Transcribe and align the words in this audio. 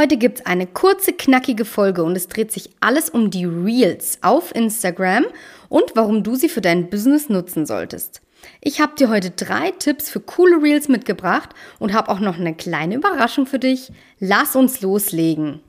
Heute 0.00 0.16
gibt 0.16 0.38
es 0.38 0.46
eine 0.46 0.66
kurze, 0.66 1.12
knackige 1.12 1.66
Folge 1.66 2.02
und 2.04 2.16
es 2.16 2.26
dreht 2.26 2.50
sich 2.50 2.70
alles 2.80 3.10
um 3.10 3.28
die 3.28 3.44
Reels 3.44 4.16
auf 4.22 4.54
Instagram 4.54 5.26
und 5.68 5.92
warum 5.94 6.22
du 6.22 6.36
sie 6.36 6.48
für 6.48 6.62
dein 6.62 6.88
Business 6.88 7.28
nutzen 7.28 7.66
solltest. 7.66 8.22
Ich 8.62 8.80
habe 8.80 8.94
dir 8.96 9.10
heute 9.10 9.28
drei 9.28 9.72
Tipps 9.72 10.08
für 10.08 10.20
coole 10.20 10.62
Reels 10.62 10.88
mitgebracht 10.88 11.50
und 11.78 11.92
habe 11.92 12.08
auch 12.08 12.18
noch 12.18 12.38
eine 12.38 12.54
kleine 12.54 12.94
Überraschung 12.94 13.44
für 13.44 13.58
dich. 13.58 13.92
Lass 14.18 14.56
uns 14.56 14.80
loslegen. 14.80 15.60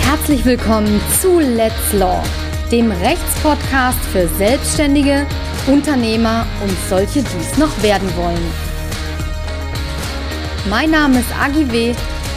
Herzlich 0.00 0.44
willkommen 0.44 1.00
zu 1.20 1.38
Let's 1.38 1.92
Law, 1.92 2.24
dem 2.72 2.90
Rechtspodcast 2.90 4.00
für 4.06 4.26
Selbstständige, 4.36 5.28
Unternehmer 5.68 6.44
und 6.60 6.76
solche, 6.90 7.22
die 7.22 7.40
es 7.40 7.56
noch 7.56 7.82
werden 7.84 8.12
wollen. 8.16 8.71
Mein 10.70 10.92
Name 10.92 11.18
ist 11.18 11.34
Agi 11.40 11.72
W. 11.72 11.90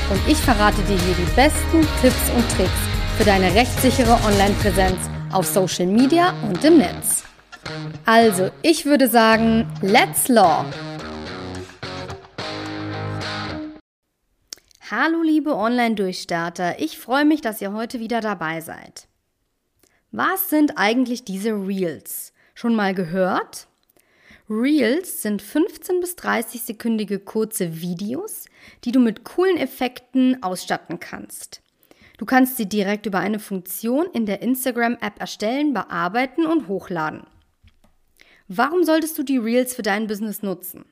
und 0.09 0.27
ich 0.27 0.37
verrate 0.37 0.81
dir 0.81 0.97
hier 0.99 1.13
die 1.13 1.35
besten 1.35 1.81
Tipps 2.01 2.31
und 2.35 2.49
Tricks 2.57 2.71
für 3.17 3.23
deine 3.23 3.53
rechtssichere 3.53 4.19
Online-Präsenz 4.25 4.97
auf 5.31 5.45
Social 5.45 5.85
Media 5.85 6.33
und 6.41 6.63
im 6.63 6.79
Netz. 6.79 7.23
Also, 8.05 8.49
ich 8.63 8.85
würde 8.85 9.07
sagen, 9.09 9.71
let's 9.83 10.27
law! 10.27 10.65
Hallo 14.89 15.21
liebe 15.21 15.55
Online-Durchstarter, 15.55 16.79
ich 16.79 16.97
freue 16.97 17.25
mich, 17.25 17.41
dass 17.41 17.61
ihr 17.61 17.73
heute 17.73 17.99
wieder 17.99 18.21
dabei 18.21 18.59
seid. 18.59 19.07
Was 20.11 20.49
sind 20.49 20.77
eigentlich 20.77 21.25
diese 21.25 21.51
Reels? 21.51 22.33
Schon 22.55 22.73
mal 22.73 22.95
gehört? 22.95 23.67
Reels 24.49 25.23
sind 25.23 25.41
15 25.41 26.01
bis 26.01 26.15
30 26.17 26.61
sekündige 26.61 27.17
kurze 27.17 27.81
Videos, 27.81 28.45
die 28.83 28.91
du 28.91 28.99
mit 28.99 29.23
coolen 29.23 29.57
Effekten 29.57 30.43
ausstatten 30.43 30.99
kannst. 30.99 31.61
Du 32.19 32.25
kannst 32.25 32.57
sie 32.57 32.69
direkt 32.69 33.07
über 33.07 33.19
eine 33.19 33.39
Funktion 33.39 34.05
in 34.13 34.27
der 34.27 34.43
Instagram-App 34.43 35.19
erstellen, 35.19 35.73
bearbeiten 35.73 36.45
und 36.45 36.67
hochladen. 36.67 37.25
Warum 38.47 38.83
solltest 38.83 39.17
du 39.17 39.23
die 39.23 39.39
Reels 39.39 39.73
für 39.73 39.81
dein 39.81 40.05
Business 40.05 40.43
nutzen? 40.43 40.85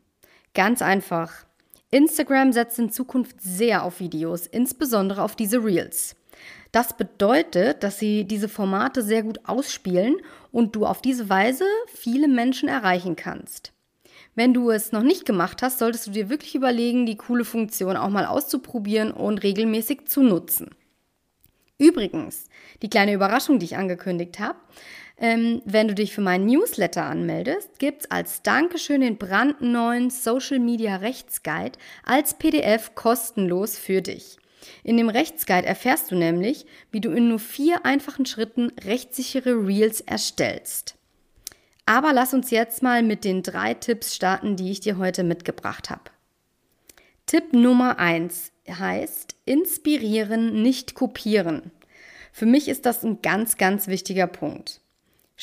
Ganz 0.55 0.81
einfach. 0.81 1.45
Instagram 1.92 2.52
setzt 2.52 2.80
in 2.80 2.89
Zukunft 2.89 3.39
sehr 3.39 3.83
auf 3.83 3.99
Videos, 3.99 4.47
insbesondere 4.47 5.22
auf 5.22 5.36
diese 5.36 5.64
Reels. 5.64 6.16
Das 6.73 6.97
bedeutet, 6.97 7.83
dass 7.83 7.99
sie 7.99 8.25
diese 8.25 8.49
Formate 8.49 9.03
sehr 9.03 9.21
gut 9.21 9.41
ausspielen 9.45 10.17
und 10.52 10.75
du 10.75 10.88
auf 10.88 11.03
diese 11.03 11.30
Weise 11.30 11.65
viele 11.85 12.27
Menschen 12.27 12.67
erreichen 12.67 13.15
kannst. 13.15 13.73
Wenn 14.33 14.55
du 14.55 14.71
es 14.71 14.91
noch 14.91 15.03
nicht 15.03 15.27
gemacht 15.27 15.61
hast, 15.61 15.77
solltest 15.77 16.07
du 16.07 16.11
dir 16.11 16.30
wirklich 16.30 16.55
überlegen, 16.55 17.05
die 17.05 17.15
coole 17.15 17.45
Funktion 17.45 17.95
auch 17.95 18.09
mal 18.09 18.25
auszuprobieren 18.25 19.11
und 19.11 19.43
regelmäßig 19.43 20.05
zu 20.07 20.23
nutzen. 20.23 20.71
Übrigens, 21.77 22.45
die 22.81 22.89
kleine 22.89 23.13
Überraschung, 23.13 23.59
die 23.59 23.65
ich 23.65 23.77
angekündigt 23.77 24.39
habe, 24.39 24.58
ähm, 25.17 25.61
wenn 25.65 25.87
du 25.87 25.93
dich 25.93 26.15
für 26.15 26.21
meinen 26.21 26.47
Newsletter 26.47 27.03
anmeldest, 27.03 27.77
gibt 27.77 28.02
es 28.02 28.11
als 28.11 28.41
Dankeschön 28.41 29.02
den 29.02 29.19
brandneuen 29.19 30.09
Social 30.09 30.58
Media 30.58 30.95
Rechtsguide 30.95 31.77
als 32.03 32.33
PDF 32.33 32.95
kostenlos 32.95 33.77
für 33.77 34.02
dich. 34.02 34.39
In 34.83 34.97
dem 34.97 35.09
Rechtsguide 35.09 35.67
erfährst 35.67 36.11
du 36.11 36.16
nämlich, 36.16 36.66
wie 36.92 37.02
du 37.02 37.11
in 37.11 37.30
nur 37.30 37.39
vier 37.39 37.86
einfachen 37.86 38.25
Schritten 38.25 38.72
rechtssichere 38.83 39.66
Reels 39.66 40.02
erstellst. 40.02 40.95
Aber 41.86 42.14
lass 42.14 42.33
uns 42.33 42.50
jetzt 42.52 42.81
mal 42.81 43.03
mit 43.03 43.23
den 43.25 43.44
drei 43.44 43.73
Tipps 43.73 44.16
starten, 44.16 44.55
die 44.55 44.72
ich 44.72 44.80
dir 44.80 44.97
heute 44.97 45.23
mitgebracht 45.23 45.89
habe. 45.89 46.11
Tipp 47.25 47.53
Nummer 47.53 48.00
eins 48.00 48.52
heißt 48.70 49.36
inspirieren, 49.45 50.61
nicht 50.61 50.95
kopieren. 50.95 51.72
Für 52.31 52.45
mich 52.45 52.67
ist 52.67 52.86
das 52.86 53.03
ein 53.03 53.22
ganz, 53.22 53.58
ganz 53.58 53.87
wichtiger 53.87 54.27
Punkt. 54.27 54.82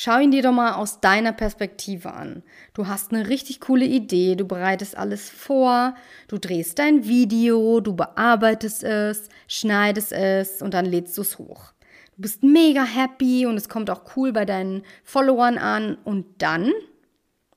Schau 0.03 0.17
ihn 0.17 0.31
dir 0.31 0.41
doch 0.41 0.51
mal 0.51 0.73
aus 0.73 0.99
deiner 0.99 1.31
Perspektive 1.31 2.11
an. 2.11 2.41
Du 2.73 2.87
hast 2.87 3.13
eine 3.13 3.29
richtig 3.29 3.59
coole 3.59 3.85
Idee, 3.85 4.35
du 4.35 4.45
bereitest 4.45 4.97
alles 4.97 5.29
vor, 5.29 5.93
du 6.27 6.39
drehst 6.39 6.79
dein 6.79 7.05
Video, 7.05 7.81
du 7.81 7.95
bearbeitest 7.95 8.83
es, 8.83 9.29
schneidest 9.47 10.11
es 10.11 10.63
und 10.63 10.73
dann 10.73 10.85
lädst 10.85 11.19
du 11.19 11.21
es 11.21 11.37
hoch. 11.37 11.73
Du 12.15 12.23
bist 12.23 12.41
mega 12.41 12.83
happy 12.83 13.45
und 13.45 13.57
es 13.57 13.69
kommt 13.69 13.91
auch 13.91 14.01
cool 14.15 14.33
bei 14.33 14.43
deinen 14.43 14.81
Followern 15.03 15.59
an 15.59 15.99
und 16.03 16.25
dann, 16.39 16.71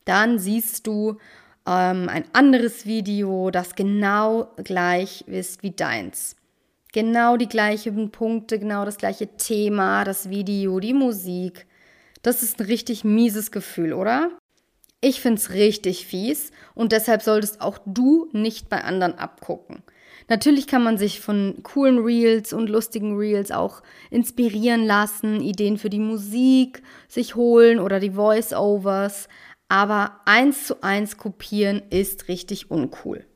dann 0.04 0.38
siehst 0.38 0.86
du 0.86 1.16
ähm, 1.66 2.10
ein 2.10 2.26
anderes 2.34 2.84
Video, 2.84 3.50
das 3.52 3.74
genau 3.74 4.52
gleich 4.62 5.22
ist 5.28 5.62
wie 5.62 5.70
deins. 5.70 6.36
Genau 6.92 7.38
die 7.38 7.48
gleichen 7.48 8.10
Punkte, 8.10 8.58
genau 8.58 8.84
das 8.84 8.98
gleiche 8.98 9.28
Thema, 9.38 10.04
das 10.04 10.28
Video, 10.28 10.78
die 10.78 10.92
Musik 10.92 11.66
das 12.24 12.42
ist 12.42 12.58
ein 12.58 12.66
richtig 12.66 13.04
mieses 13.04 13.52
Gefühl, 13.52 13.92
oder? 13.92 14.30
Ich 15.00 15.20
find's 15.20 15.50
richtig 15.50 16.06
fies 16.06 16.50
und 16.74 16.90
deshalb 16.92 17.22
solltest 17.22 17.60
auch 17.60 17.78
du 17.84 18.28
nicht 18.32 18.70
bei 18.70 18.82
anderen 18.82 19.14
abgucken. 19.18 19.82
Natürlich 20.28 20.66
kann 20.66 20.82
man 20.82 20.96
sich 20.96 21.20
von 21.20 21.58
coolen 21.62 21.98
Reels 21.98 22.54
und 22.54 22.70
lustigen 22.70 23.18
Reels 23.18 23.50
auch 23.50 23.82
inspirieren 24.10 24.86
lassen, 24.86 25.42
Ideen 25.42 25.76
für 25.76 25.90
die 25.90 25.98
Musik 25.98 26.82
sich 27.08 27.34
holen 27.34 27.78
oder 27.78 28.00
die 28.00 28.12
Voice-Overs, 28.12 29.28
aber 29.68 30.20
eins 30.24 30.66
zu 30.66 30.82
eins 30.82 31.18
kopieren 31.18 31.82
ist 31.90 32.28
richtig 32.28 32.70
uncool. 32.70 33.26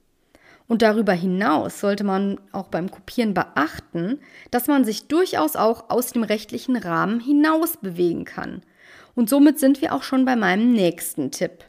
Und 0.68 0.82
darüber 0.82 1.14
hinaus 1.14 1.80
sollte 1.80 2.04
man 2.04 2.38
auch 2.52 2.68
beim 2.68 2.90
Kopieren 2.90 3.32
beachten, 3.32 4.20
dass 4.50 4.66
man 4.66 4.84
sich 4.84 5.08
durchaus 5.08 5.56
auch 5.56 5.88
aus 5.88 6.12
dem 6.12 6.22
rechtlichen 6.22 6.76
Rahmen 6.76 7.20
hinaus 7.20 7.78
bewegen 7.78 8.26
kann. 8.26 8.62
Und 9.14 9.30
somit 9.30 9.58
sind 9.58 9.80
wir 9.80 9.94
auch 9.94 10.02
schon 10.02 10.26
bei 10.26 10.36
meinem 10.36 10.72
nächsten 10.72 11.30
Tipp. 11.30 11.64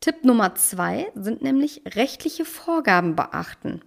Tipp 0.00 0.24
Nummer 0.24 0.54
zwei 0.54 1.12
sind 1.14 1.42
nämlich 1.42 1.82
rechtliche 1.94 2.46
Vorgaben 2.46 3.16
beachten. 3.16 3.82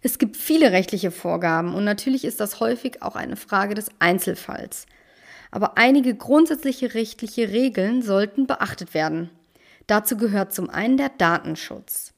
Es 0.00 0.18
gibt 0.18 0.36
viele 0.36 0.70
rechtliche 0.70 1.10
Vorgaben 1.10 1.74
und 1.74 1.84
natürlich 1.84 2.24
ist 2.24 2.38
das 2.38 2.60
häufig 2.60 3.02
auch 3.02 3.16
eine 3.16 3.36
Frage 3.36 3.74
des 3.74 3.88
Einzelfalls. 3.98 4.86
Aber 5.50 5.78
einige 5.78 6.14
grundsätzliche 6.14 6.94
rechtliche 6.94 7.50
Regeln 7.50 8.02
sollten 8.02 8.46
beachtet 8.46 8.94
werden. 8.94 9.30
Dazu 9.86 10.16
gehört 10.16 10.52
zum 10.52 10.70
einen 10.70 10.96
der 10.96 11.10
Datenschutz. 11.10 12.13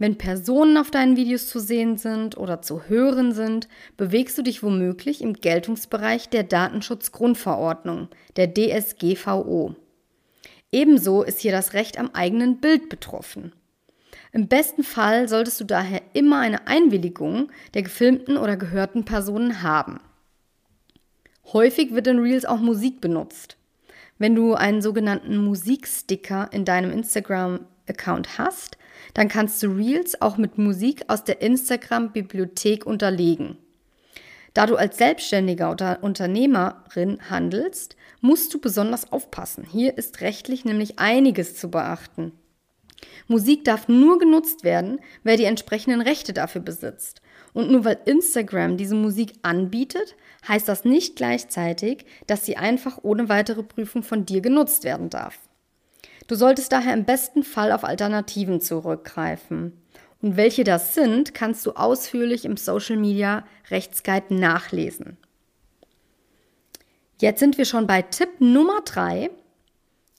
Wenn 0.00 0.16
Personen 0.16 0.78
auf 0.78 0.90
deinen 0.90 1.18
Videos 1.18 1.46
zu 1.46 1.60
sehen 1.60 1.98
sind 1.98 2.38
oder 2.38 2.62
zu 2.62 2.84
hören 2.88 3.32
sind, 3.32 3.68
bewegst 3.98 4.38
du 4.38 4.42
dich 4.42 4.62
womöglich 4.62 5.20
im 5.20 5.34
Geltungsbereich 5.34 6.30
der 6.30 6.42
Datenschutzgrundverordnung, 6.42 8.08
der 8.36 8.50
DSGVO. 8.54 9.74
Ebenso 10.72 11.22
ist 11.22 11.40
hier 11.40 11.52
das 11.52 11.74
Recht 11.74 11.98
am 11.98 12.12
eigenen 12.14 12.62
Bild 12.62 12.88
betroffen. 12.88 13.52
Im 14.32 14.48
besten 14.48 14.84
Fall 14.84 15.28
solltest 15.28 15.60
du 15.60 15.64
daher 15.64 16.00
immer 16.14 16.38
eine 16.38 16.66
Einwilligung 16.66 17.52
der 17.74 17.82
gefilmten 17.82 18.38
oder 18.38 18.56
gehörten 18.56 19.04
Personen 19.04 19.62
haben. 19.62 20.00
Häufig 21.52 21.92
wird 21.92 22.06
in 22.06 22.20
Reels 22.20 22.46
auch 22.46 22.60
Musik 22.60 23.02
benutzt. 23.02 23.58
Wenn 24.16 24.34
du 24.34 24.54
einen 24.54 24.80
sogenannten 24.80 25.36
Musiksticker 25.36 26.48
in 26.52 26.64
deinem 26.64 26.90
Instagram-Account 26.90 28.38
hast, 28.38 28.78
dann 29.14 29.28
kannst 29.28 29.62
du 29.62 29.68
Reels 29.68 30.20
auch 30.20 30.36
mit 30.36 30.58
Musik 30.58 31.04
aus 31.08 31.24
der 31.24 31.42
Instagram-Bibliothek 31.42 32.86
unterlegen. 32.86 33.56
Da 34.54 34.66
du 34.66 34.76
als 34.76 34.98
Selbstständiger 34.98 35.70
oder 35.70 36.02
Unternehmerin 36.02 37.18
handelst, 37.30 37.96
musst 38.20 38.52
du 38.52 38.60
besonders 38.60 39.12
aufpassen. 39.12 39.64
Hier 39.70 39.96
ist 39.96 40.20
rechtlich 40.20 40.64
nämlich 40.64 40.98
einiges 40.98 41.54
zu 41.54 41.70
beachten. 41.70 42.32
Musik 43.28 43.64
darf 43.64 43.88
nur 43.88 44.18
genutzt 44.18 44.64
werden, 44.64 45.00
wer 45.22 45.36
die 45.36 45.44
entsprechenden 45.44 46.00
Rechte 46.00 46.32
dafür 46.32 46.60
besitzt. 46.60 47.22
Und 47.52 47.70
nur 47.70 47.84
weil 47.84 47.98
Instagram 48.04 48.76
diese 48.76 48.94
Musik 48.94 49.34
anbietet, 49.42 50.16
heißt 50.46 50.68
das 50.68 50.84
nicht 50.84 51.16
gleichzeitig, 51.16 52.04
dass 52.26 52.44
sie 52.44 52.56
einfach 52.56 52.98
ohne 53.02 53.28
weitere 53.28 53.62
Prüfung 53.62 54.02
von 54.02 54.26
dir 54.26 54.40
genutzt 54.40 54.84
werden 54.84 55.10
darf. 55.10 55.38
Du 56.26 56.34
solltest 56.34 56.72
daher 56.72 56.94
im 56.94 57.04
besten 57.04 57.42
Fall 57.42 57.72
auf 57.72 57.84
Alternativen 57.84 58.60
zurückgreifen. 58.60 59.72
Und 60.22 60.36
welche 60.36 60.64
das 60.64 60.94
sind, 60.94 61.34
kannst 61.34 61.64
du 61.64 61.72
ausführlich 61.72 62.44
im 62.44 62.56
Social 62.56 62.96
Media 62.96 63.44
Rechtsguide 63.70 64.34
nachlesen. 64.34 65.16
Jetzt 67.20 67.40
sind 67.40 67.58
wir 67.58 67.64
schon 67.64 67.86
bei 67.86 68.02
Tipp 68.02 68.40
Nummer 68.40 68.80
drei. 68.84 69.30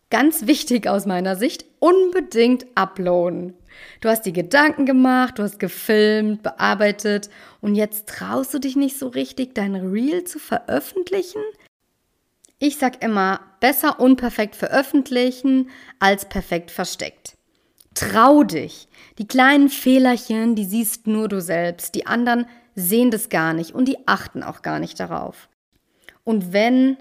Ganz 0.09 0.45
wichtig 0.45 0.87
aus 0.87 1.05
meiner 1.05 1.35
Sicht, 1.35 1.65
unbedingt 1.79 2.65
uploaden. 2.75 3.53
Du 4.01 4.09
hast 4.09 4.23
die 4.23 4.33
Gedanken 4.33 4.85
gemacht, 4.85 5.39
du 5.39 5.43
hast 5.43 5.59
gefilmt, 5.59 6.43
bearbeitet 6.43 7.29
und 7.61 7.75
jetzt 7.75 8.09
traust 8.09 8.53
du 8.53 8.59
dich 8.59 8.75
nicht 8.75 8.99
so 8.99 9.07
richtig, 9.07 9.55
dein 9.55 9.75
Reel 9.75 10.25
zu 10.25 10.37
veröffentlichen? 10.37 11.41
Ich 12.59 12.77
sag 12.77 13.03
immer, 13.03 13.39
besser 13.61 14.01
unperfekt 14.01 14.57
veröffentlichen 14.57 15.69
als 15.99 16.25
perfekt 16.25 16.69
versteckt. 16.69 17.37
Trau 17.93 18.43
dich. 18.43 18.89
Die 19.17 19.27
kleinen 19.27 19.69
Fehlerchen, 19.69 20.55
die 20.55 20.65
siehst 20.65 21.07
nur 21.07 21.29
du 21.29 21.39
selbst. 21.39 21.95
Die 21.95 22.05
anderen 22.05 22.45
sehen 22.75 23.11
das 23.11 23.29
gar 23.29 23.53
nicht 23.53 23.73
und 23.73 23.87
die 23.87 24.07
achten 24.07 24.43
auch 24.43 24.61
gar 24.61 24.79
nicht 24.79 24.99
darauf. 24.99 25.47
Und 26.23 26.53
wenn, 26.53 26.97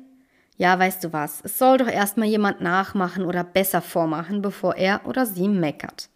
ja, 0.56 0.78
weißt 0.78 1.02
du 1.04 1.12
was, 1.12 1.40
es 1.42 1.58
soll 1.58 1.78
doch 1.78 1.88
erstmal 1.88 2.28
jemand 2.28 2.60
nachmachen 2.60 3.24
oder 3.24 3.44
besser 3.44 3.82
vormachen, 3.82 4.42
bevor 4.42 4.76
er 4.76 5.06
oder 5.06 5.26
sie 5.26 5.48
meckert. 5.48 6.08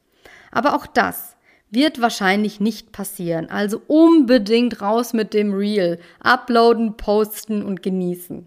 Aber 0.51 0.75
auch 0.75 0.87
das 0.87 1.37
wird 1.71 2.01
wahrscheinlich 2.01 2.61
nicht 2.61 2.93
passieren. 2.93 3.49
Also 3.51 3.83
unbedingt 3.87 4.81
raus 4.81 5.13
mit 5.13 5.35
dem 5.35 5.53
Reel. 5.53 5.99
Uploaden, 6.21 6.97
posten 6.97 7.63
und 7.63 7.83
genießen. 7.83 8.47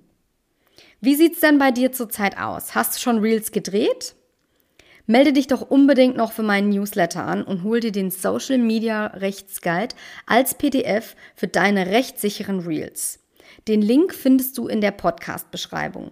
Wie 1.00 1.16
sieht's 1.16 1.40
denn 1.42 1.60
bei 1.60 1.72
dir 1.72 1.92
zurzeit 1.92 2.38
aus? 2.38 2.74
Hast 2.74 2.96
du 2.96 3.00
schon 3.00 3.20
Reels 3.20 3.52
gedreht? 3.52 4.16
Melde 5.06 5.32
dich 5.32 5.48
doch 5.48 5.62
unbedingt 5.62 6.18
noch 6.18 6.32
für 6.32 6.44
meinen 6.44 6.70
Newsletter 6.70 7.24
an 7.24 7.44
und 7.44 7.64
hol 7.64 7.80
dir 7.80 7.92
den 7.92 8.12
Social 8.12 8.58
Media 8.58 9.08
Rechtsguide 9.08 9.96
als 10.26 10.56
PDF 10.56 11.16
für 11.36 11.48
deine 11.48 11.88
rechtssicheren 11.88 12.60
Reels. 12.60 13.20
Den 13.68 13.82
Link 13.82 14.14
findest 14.14 14.58
du 14.58 14.68
in 14.68 14.82
der 14.82 14.92
Podcast-Beschreibung. 14.92 16.12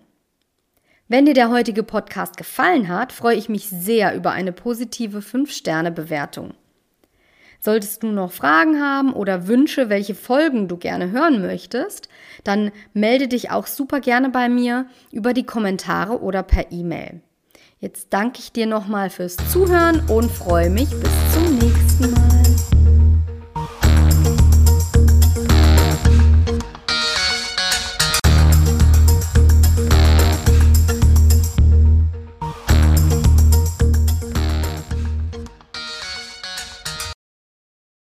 Wenn 1.07 1.25
dir 1.25 1.33
der 1.33 1.49
heutige 1.49 1.83
Podcast 1.83 2.37
gefallen 2.37 2.87
hat, 2.87 3.11
freue 3.11 3.35
ich 3.35 3.49
mich 3.49 3.67
sehr 3.67 4.15
über 4.15 4.31
eine 4.31 4.51
positive 4.51 5.19
5-Sterne-Bewertung. 5.19 6.53
Solltest 7.59 8.03
du 8.03 8.07
noch 8.07 8.31
Fragen 8.31 8.81
haben 8.81 9.13
oder 9.13 9.47
Wünsche, 9.47 9.89
welche 9.89 10.15
Folgen 10.15 10.67
du 10.67 10.77
gerne 10.77 11.11
hören 11.11 11.41
möchtest, 11.41 12.09
dann 12.43 12.71
melde 12.93 13.27
dich 13.27 13.51
auch 13.51 13.67
super 13.67 13.99
gerne 13.99 14.29
bei 14.29 14.49
mir 14.49 14.85
über 15.11 15.33
die 15.33 15.45
Kommentare 15.45 16.21
oder 16.21 16.43
per 16.43 16.71
E-Mail. 16.71 17.21
Jetzt 17.79 18.07
danke 18.11 18.39
ich 18.39 18.51
dir 18.51 18.65
nochmal 18.65 19.09
fürs 19.09 19.37
Zuhören 19.51 20.01
und 20.07 20.31
freue 20.31 20.69
mich 20.69 20.89
bis 20.89 21.11
zum 21.33 21.57
nächsten 21.57 21.73
Mal. 21.73 21.74